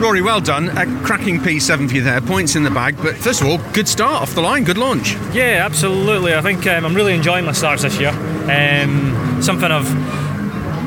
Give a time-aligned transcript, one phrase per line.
[0.00, 0.68] Rory, well done.
[0.78, 2.20] A cracking P7 for you there.
[2.20, 2.96] Points in the bag.
[2.98, 4.62] But first of all, good start off the line.
[4.62, 5.14] Good launch.
[5.32, 6.34] Yeah, absolutely.
[6.34, 8.10] I think um, I'm really enjoying my starts this year.
[8.10, 9.88] Um, something I've.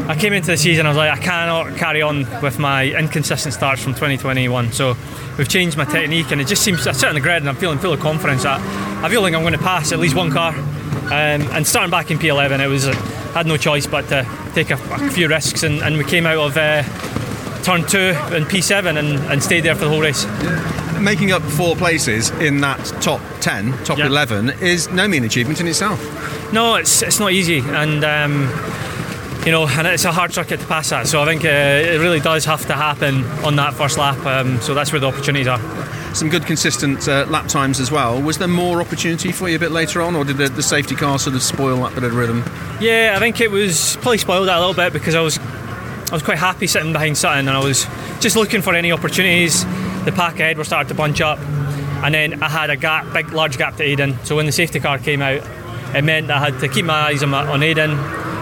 [0.09, 3.53] I came into the season, I was like, I cannot carry on with my inconsistent
[3.53, 4.71] starts from 2021.
[4.71, 4.95] So
[5.37, 7.55] we've changed my technique, and it just seems I sit on the grid and I'm
[7.55, 8.43] feeling full of confidence.
[8.43, 8.59] That
[9.03, 10.53] I feel like I'm going to pass at least one car.
[10.53, 12.93] Um, and starting back in P11, it was I
[13.33, 16.37] had no choice but to take a, a few risks, and, and we came out
[16.37, 16.55] of.
[16.55, 16.83] Uh,
[17.61, 17.97] turn two
[18.35, 20.25] in P7 and, and stayed there for the whole race.
[20.99, 24.05] Making up four places in that top 10, top Yeah.
[24.07, 25.99] 11, is no mean achievement in itself.
[26.53, 28.41] No, it's it's not easy, and um,
[29.45, 31.07] you know, and it's a hard circuit to pass that.
[31.07, 34.23] So I think uh, it really does have to happen on that first lap.
[34.25, 35.59] Um, so that's where the opportunities are.
[36.13, 38.21] Some good consistent uh, lap times as well.
[38.21, 40.93] Was there more opportunity for you a bit later on, or did the, the safety
[40.93, 42.43] car sort of spoil that bit of rhythm?
[42.81, 45.39] Yeah, I think it was probably spoiled that a little bit because I was
[46.11, 47.85] I was quite happy sitting behind Sutton, and I was
[48.19, 49.63] just looking for any opportunities.
[50.03, 51.39] The pack ahead were starting to bunch up,
[52.03, 54.23] and then I had a gap, big large gap to Aiden.
[54.25, 55.41] So when the safety car came out,
[55.95, 57.93] it meant I had to keep my eyes on, on Aiden,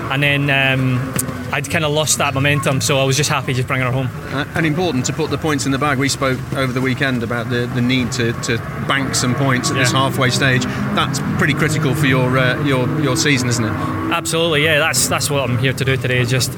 [0.10, 1.14] and then um,
[1.54, 2.82] I'd kind of lost that momentum.
[2.82, 4.10] So I was just happy just bringing her home.
[4.34, 6.00] Uh, and important to put the points in the bag.
[6.00, 9.78] We spoke over the weekend about the, the need to, to bank some points at
[9.78, 10.64] this halfway stage.
[10.64, 13.72] That's pretty critical for your uh, your your season, isn't it?
[14.12, 14.80] Absolutely, yeah.
[14.80, 16.26] That's that's what I'm here to do today.
[16.26, 16.52] Just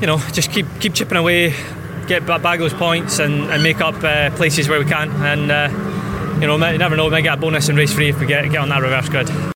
[0.00, 1.54] you know just keep keep chipping away,
[2.06, 5.10] get ba- bag those points, and, and make up uh, places where we can.
[5.22, 5.68] And uh,
[6.40, 8.26] you know, you never know, we might get a bonus in race three if we
[8.26, 9.28] get get on that reverse grid.